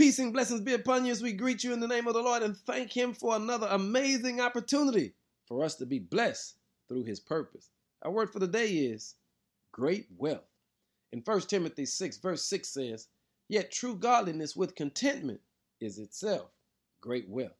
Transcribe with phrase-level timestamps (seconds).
[0.00, 2.22] Peace and blessings be upon you as we greet you in the name of the
[2.22, 5.12] Lord and thank Him for another amazing opportunity
[5.46, 6.56] for us to be blessed
[6.88, 7.68] through His purpose.
[8.00, 9.16] Our word for the day is
[9.72, 10.48] great wealth.
[11.12, 13.08] In 1 Timothy 6, verse 6 says,
[13.50, 15.42] Yet true godliness with contentment
[15.82, 16.48] is itself
[17.02, 17.58] great wealth.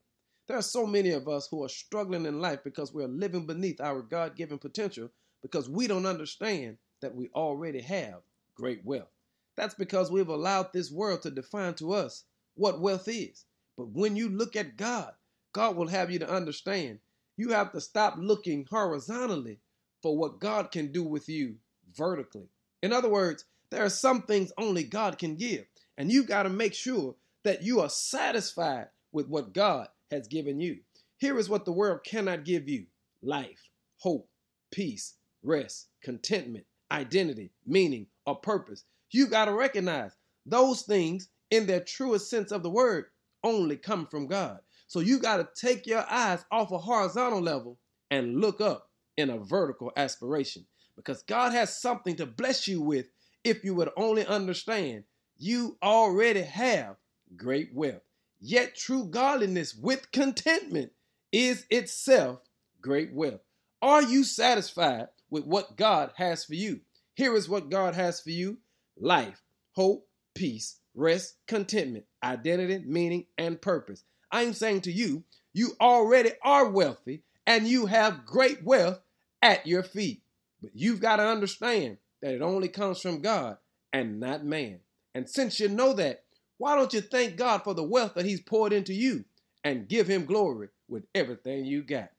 [0.48, 3.82] There are so many of us who are struggling in life because we're living beneath
[3.82, 5.11] our God given potential
[5.43, 8.22] because we don't understand that we already have
[8.54, 9.11] great wealth.
[9.57, 12.25] That's because we've allowed this world to define to us
[12.61, 13.47] what wealth is.
[13.77, 15.13] But when you look at God,
[15.53, 16.99] God will have you to understand
[17.41, 19.61] you have to stop looking horizontally
[20.03, 21.54] for what God can do with you
[21.96, 22.51] vertically.
[22.82, 25.65] In other words, there are some things only God can give,
[25.96, 30.61] and you got to make sure that you are satisfied with what God has given
[30.61, 30.81] you.
[31.17, 32.84] Here is what the world cannot give you
[33.23, 33.70] life,
[34.01, 34.29] hope,
[34.70, 38.84] peace, rest, contentment, identity, meaning, or purpose.
[39.12, 40.12] You got to recognize
[40.45, 43.06] those things in their truest sense of the word
[43.42, 44.61] only come from God.
[44.86, 47.79] So you got to take your eyes off a horizontal level
[48.11, 53.06] and look up in a vertical aspiration because God has something to bless you with
[53.45, 55.05] if you would only understand
[55.39, 56.97] you already have
[57.37, 58.03] great wealth.
[58.41, 60.93] Yet true godliness with contentment
[61.33, 62.41] is itself
[62.81, 63.41] great wealth.
[63.81, 66.81] Are you satisfied with what God has for you?
[67.15, 68.59] Here is what God has for you
[68.98, 70.06] life, hope,
[70.41, 74.05] peace, rest, contentment, identity, meaning, and purpose.
[74.33, 79.03] I'm saying to you, you already are wealthy and you have great wealth
[79.43, 80.23] at your feet.
[80.63, 83.59] But you've got to understand that it only comes from God
[83.93, 84.81] and not man.
[85.15, 86.25] And since you know that,
[86.57, 89.27] why don't you thank God for the wealth that He's poured into you
[89.63, 92.13] and give Him glory with everything you got?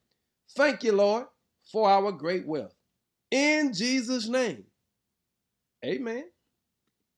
[0.52, 1.26] Thank you, Lord,
[1.72, 2.76] for our great wealth.
[3.32, 4.66] In Jesus' name,
[5.84, 6.26] amen.